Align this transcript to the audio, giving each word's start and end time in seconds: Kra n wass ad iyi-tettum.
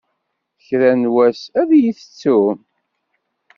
Kra 0.65 0.91
n 1.01 1.03
wass 1.13 1.41
ad 1.59 1.69
iyi-tettum. 1.77 2.57